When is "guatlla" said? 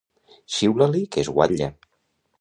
1.37-1.71